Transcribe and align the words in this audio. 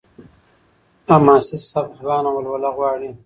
حماسي 1.09 1.57
سبک 1.71 1.91
ځوانه 2.01 2.29
ولوله 2.33 2.69
غواړي. 2.77 3.09